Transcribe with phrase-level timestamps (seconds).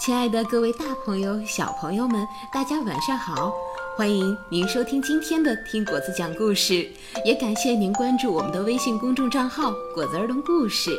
[0.00, 3.52] 亲爱的各位大朋友、小朋友们，大家晚上好！
[3.98, 6.88] 欢迎您收听今天的听果子讲故事，
[7.22, 10.90] 也感谢您关注我们的微信公众账号“果子儿童故事”。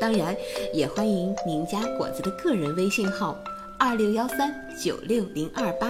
[0.00, 0.34] 当然，
[0.72, 3.38] 也欢迎您加果子的个人微信号
[3.78, 4.50] 二六幺三
[4.82, 5.88] 九六零二八。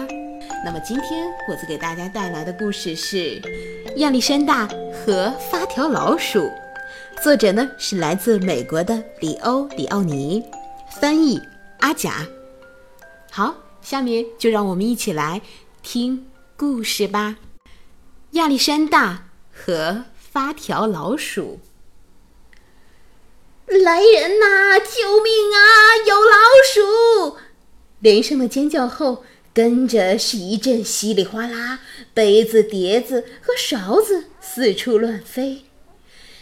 [0.65, 3.41] 那么今天果子给大家带来的故事是
[3.99, 6.41] 《亚历山大和发条老鼠》，
[7.23, 10.43] 作者呢是来自美国的里欧·里奥尼，
[11.01, 11.41] 翻译
[11.79, 12.27] 阿甲。
[13.31, 15.43] 好，下面就让我们一起来
[15.83, 17.37] 听故事吧。
[18.33, 21.61] 亚历山大和发条老鼠。
[23.67, 24.79] 来人呐！
[24.79, 25.61] 救命啊！
[26.07, 27.37] 有老鼠！
[28.01, 31.81] 连声的尖叫后，跟着是一阵稀里哗啦，
[32.15, 35.65] 杯子、碟子和勺子四处乱飞。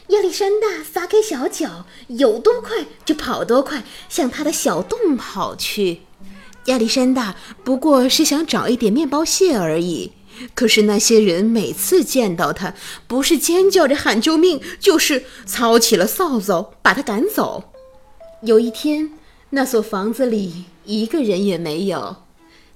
[0.09, 6.03] 亚历山大撒开小脚，有多快就跑多快，向他的小洞跑去。
[6.67, 10.13] 亚历山大不过是想找一点面包屑而已，
[10.55, 12.75] 可是那些人每次见到他，
[13.07, 17.73] 不是尖叫着喊救命，就是操起了扫帚把他赶走。
[18.43, 19.13] 有一天，
[19.51, 22.17] 那所房子里一个人也没有。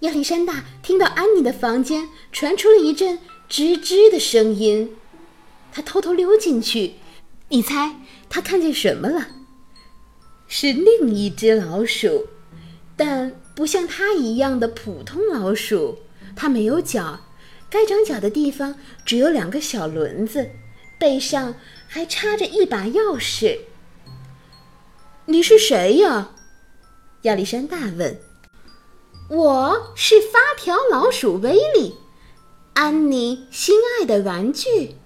[0.01, 3.19] 亚历山大听到安妮的房间传出了一阵
[3.51, 4.93] 吱吱的声音，
[5.73, 6.95] 他偷偷溜进去，
[7.49, 7.97] 你猜
[8.29, 9.27] 他看见什么了？
[10.47, 12.29] 是另一只老鼠，
[12.97, 13.33] 但。
[13.61, 15.99] 不像它一样的普通老鼠，
[16.35, 17.21] 它没有脚，
[17.69, 20.49] 该长脚的地方只有两个小轮子，
[20.99, 23.59] 背上还插着一把钥匙。
[25.27, 26.31] 你是谁呀？
[27.25, 28.19] 亚历山大问。
[29.29, 31.97] 我是发条老鼠威利，
[32.73, 34.97] 安妮心爱的玩具。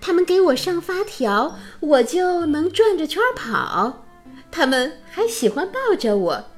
[0.00, 4.04] 他们给我上发条，我就能转着圈跑。
[4.50, 6.49] 他们还喜欢抱着我。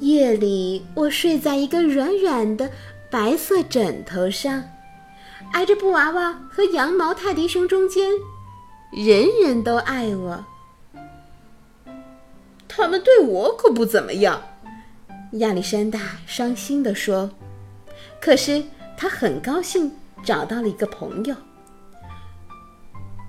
[0.00, 2.70] 夜里，我睡在一个软软的
[3.10, 4.64] 白色枕头上，
[5.52, 8.10] 挨着布娃娃和羊毛泰迪熊中间，
[8.92, 10.44] 人人都爱我。
[12.68, 14.42] 他们对我可不怎么样，
[15.32, 17.30] 亚历山大伤心地说。
[18.20, 18.64] 可是
[18.96, 19.92] 他很高兴
[20.24, 21.36] 找到了一个朋友。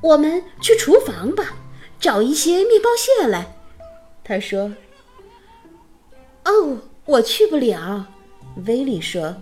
[0.01, 1.53] 我们去厨房吧，
[1.99, 3.55] 找一些面包屑来，
[4.23, 4.71] 他说。
[6.55, 8.07] 哦，我去不了，
[8.65, 9.35] 威利说。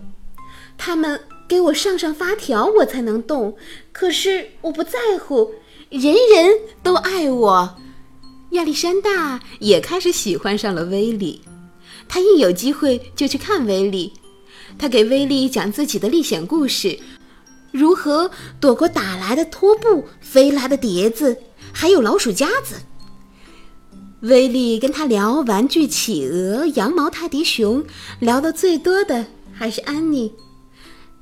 [0.78, 3.56] 他们给我上上发条，我才能动。
[3.92, 5.54] 可是我不在乎，
[5.90, 7.78] 人人都爱我。
[8.52, 11.42] 亚历山大也开始喜欢上了威利，
[12.08, 14.14] 他一有机会就去看威利。
[14.78, 16.98] 他给威利讲自己的历险故事，
[17.72, 21.38] 如何躲过打来的拖布、飞来的碟子，
[21.72, 22.76] 还有老鼠夹子。
[24.24, 27.84] 威利跟他聊玩具企鹅、羊毛泰迪熊，
[28.20, 30.32] 聊得最多的还是安妮。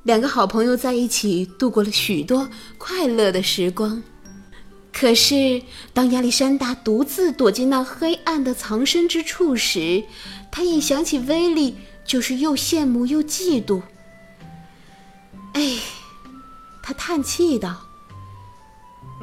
[0.04, 2.48] 两个好朋友在一起度过了许多
[2.78, 4.00] 快乐的时光。
[4.92, 10.04] 可是，当亚历山大独自躲进那黑暗的藏身之处时，
[10.52, 11.74] 他一想起威利，
[12.04, 13.82] 就是又羡慕又嫉妒。
[15.54, 15.78] 哎，
[16.80, 17.88] 他叹气道。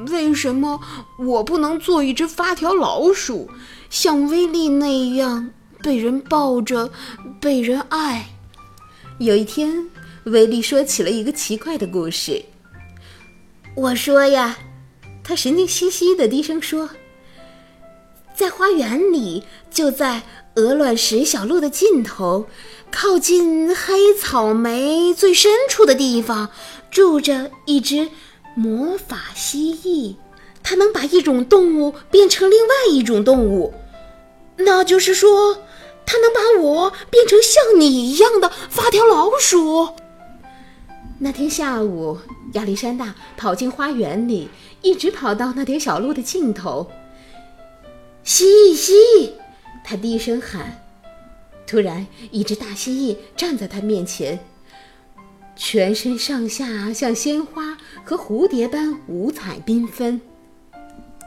[0.08, 0.80] 为什么
[1.18, 3.50] 我不能做一只发条老鼠，
[3.90, 5.50] 像威利那样
[5.82, 6.90] 被人抱着，
[7.40, 8.30] 被人爱？
[9.18, 9.88] 有一天，
[10.24, 12.42] 威利说起了一个奇怪的故事。
[13.74, 14.56] 我说呀，
[15.22, 16.90] 他神经兮兮的低声说
[18.34, 20.22] ：“在花园里，就在
[20.54, 22.46] 鹅卵石小路的尽头，
[22.90, 26.48] 靠近黑草莓最深处的地方，
[26.90, 28.08] 住着一只。”
[28.60, 30.16] 魔法蜥蜴，
[30.62, 33.72] 它能把一种动物变成另外一种动物，
[34.58, 35.62] 那就是说，
[36.04, 39.88] 它能把我变成像你一样的发条老鼠。
[41.20, 42.18] 那天下午，
[42.52, 44.50] 亚历山大跑进花园里，
[44.82, 46.86] 一直跑到那条小路的尽头。
[48.22, 49.30] 蜥蜴，蜥蜴，
[49.82, 50.82] 他低声喊。
[51.66, 54.38] 突然，一只大蜥蜴站在他面前。
[55.60, 60.18] 全身上下像鲜花和蝴蝶般五彩缤纷。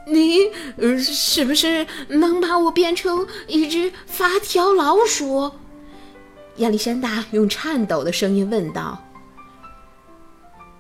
[0.08, 0.50] 你
[0.98, 5.52] 是不是能把我变成一只发条老鼠？
[6.58, 9.06] 亚历山大用颤抖的声音问道。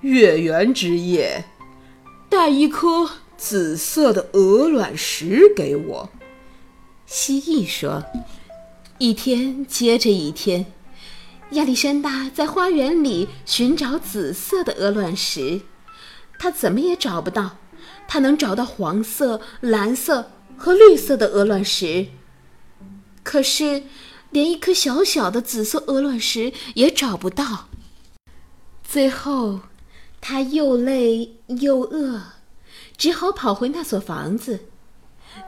[0.02, 1.46] 月圆之夜，
[2.28, 3.08] 带一颗
[3.38, 6.10] 紫色的鹅卵石给我。
[7.06, 8.04] 蜥蜴说。
[8.98, 10.66] 一天接着一天。
[11.54, 15.62] 亚历山大在花园里寻找紫色的鹅卵石，
[16.40, 17.58] 他怎么也找不到。
[18.08, 22.08] 他能找到黄色、蓝色和绿色的鹅卵石，
[23.24, 23.84] 可是
[24.30, 27.70] 连一颗小小的紫色鹅卵石也找不到。
[28.84, 29.62] 最后，
[30.22, 32.22] 他又累又饿，
[32.98, 34.66] 只好跑回那所房子。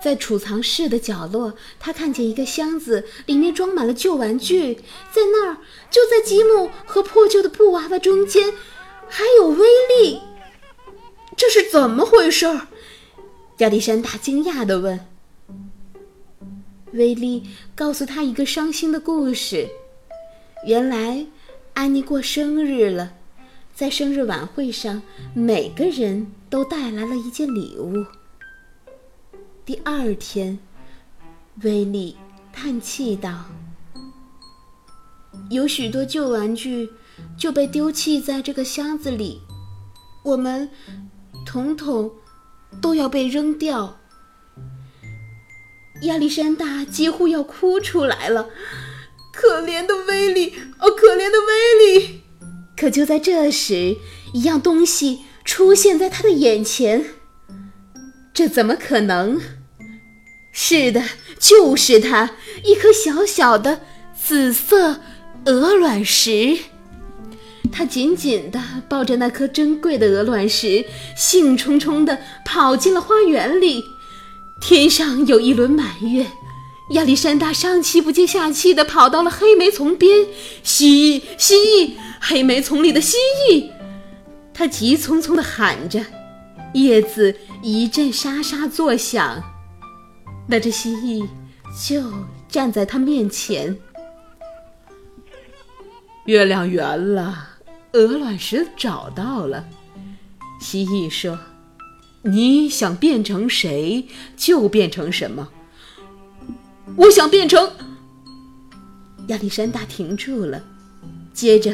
[0.01, 4.75] 在储藏室的角落，他看见一个箱子，里面装满了旧玩具。
[5.11, 5.57] 在那儿，
[5.89, 8.53] 就在积木和破旧的布娃娃中间，
[9.07, 9.67] 还有威
[9.99, 10.21] 力。
[11.37, 12.45] 这是怎么回事？
[13.57, 14.99] 亚历山大惊讶地问。
[16.93, 17.43] 威利
[17.75, 19.67] 告诉他一个伤心的故事。
[20.65, 21.25] 原来，
[21.73, 23.13] 安妮过生日了，
[23.73, 25.01] 在生日晚会上，
[25.33, 28.05] 每个人都带来了一件礼物。
[29.65, 30.59] 第二天，
[31.63, 32.15] 威利
[32.53, 33.45] 叹气道
[35.49, 36.87] ：“有许多旧玩具
[37.35, 39.41] 就被丢弃在这个箱子里，
[40.23, 40.69] 我们
[41.47, 42.11] 统统
[42.79, 43.97] 都要被扔掉。”
[46.03, 48.49] 亚历山大几乎要哭出来了，
[49.33, 52.21] 可怜的威利，哦，可怜的威利！
[52.77, 53.97] 可就在这时，
[54.31, 57.14] 一样东西出现在他的眼前。
[58.35, 59.39] 这怎么可能？
[60.51, 61.01] 是的，
[61.39, 62.31] 就是它，
[62.65, 63.79] 一颗小小的
[64.13, 64.99] 紫色
[65.45, 66.57] 鹅卵石。
[67.71, 70.85] 他紧紧地抱着那颗珍贵的鹅卵石，
[71.15, 73.83] 兴冲冲地跑进了花园里。
[74.61, 76.25] 天上有一轮满月，
[76.91, 80.27] 亚历山大上气不接下气地跑到了黑莓丛边。
[80.61, 83.15] 蜥蜴，蜥蜴，黑莓丛里的蜥
[83.49, 83.69] 蜴！
[84.53, 86.05] 他急匆匆地喊着。
[86.75, 87.33] 叶子
[87.63, 89.41] 一阵沙沙作响，
[90.45, 91.25] 那只蜥蜴
[91.87, 92.11] 就
[92.49, 93.77] 站在他面前。
[96.25, 97.47] 月亮圆了，
[97.93, 99.65] 鹅卵石找到了。
[100.59, 101.39] 蜥蜴说
[102.23, 105.47] ：“你想变成谁，就变成什么。”
[106.97, 107.71] 我想变成……
[109.27, 110.61] 亚历山大停住了，
[111.33, 111.73] 接着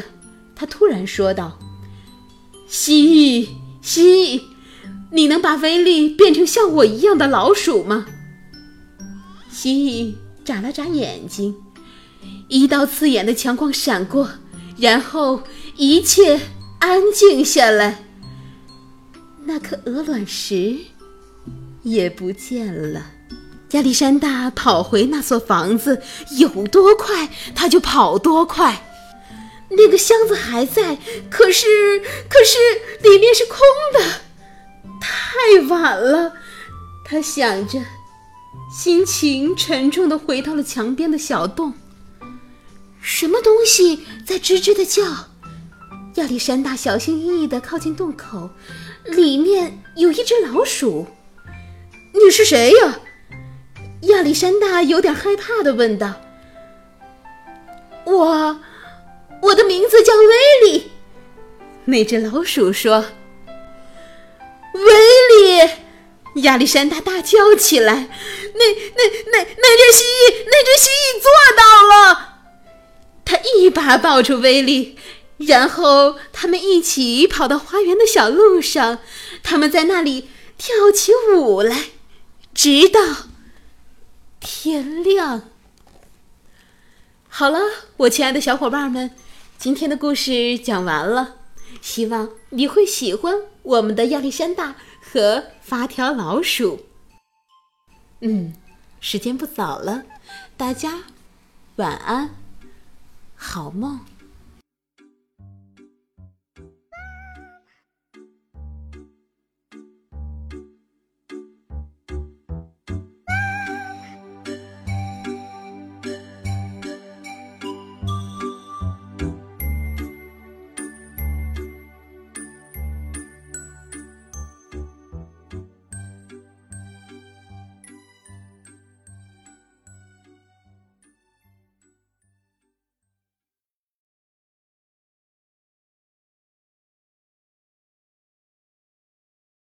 [0.54, 1.58] 他突然说道
[2.68, 3.48] ：“蜥蜴，
[3.82, 4.42] 蜥蜴。”
[5.14, 8.06] 你能把威力变成像我一样的老鼠吗？
[9.50, 11.54] 蜥蜴眨了眨眼睛，
[12.48, 14.28] 一道刺眼的强光闪过，
[14.78, 15.42] 然后
[15.76, 16.40] 一切
[16.78, 18.02] 安静下来。
[19.44, 20.78] 那颗鹅卵石
[21.82, 23.04] 也不见了。
[23.72, 26.00] 亚历山大跑回那所房子，
[26.38, 28.88] 有多快他就跑多快。
[29.70, 30.96] 那个箱子还在，
[31.30, 32.58] 可是，可是
[33.02, 33.58] 里面是空
[33.92, 34.31] 的。
[35.72, 36.34] 晚了，
[37.04, 37.80] 他想着，
[38.70, 41.72] 心情沉重的回到了墙边的小洞。
[43.00, 45.02] 什么东西在吱吱的叫？
[46.16, 48.50] 亚历山大小心翼翼的靠近洞口，
[49.06, 51.06] 里面有一只老鼠。
[52.12, 53.00] 你是谁呀？
[54.02, 56.20] 亚历山大有点害怕的问道。
[58.04, 58.60] 我，
[59.40, 60.90] 我的名字叫威利。
[61.86, 63.04] 那只老鼠说。
[64.72, 65.70] 威利！
[66.42, 68.08] 亚历山大大叫起来
[68.56, 68.64] ：“那、
[68.94, 72.28] 那、那、那只蜥蜴，那只蜥蜴做到了！”
[73.24, 74.98] 他一把抱住威利，
[75.36, 79.00] 然后他们一起跑到花园的小路上，
[79.42, 81.90] 他们在那里跳起舞来，
[82.54, 83.00] 直到
[84.40, 85.50] 天亮。
[87.28, 87.60] 好了，
[87.98, 89.10] 我亲爱的小伙伴们，
[89.58, 91.41] 今天的故事讲完了。
[91.82, 96.86] 希望你会喜欢我们的亚历山大和发条老鼠。
[98.20, 98.54] 嗯，
[99.00, 100.04] 时间不早了，
[100.56, 101.02] 大家
[101.76, 102.30] 晚安，
[103.34, 104.00] 好梦。